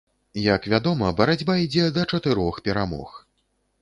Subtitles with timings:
[0.43, 3.09] Як вядома, барацьба ідзе да чатырох перамог.